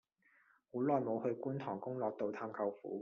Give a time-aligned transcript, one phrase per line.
[0.73, 2.99] 好耐無去觀塘功樂道探舅父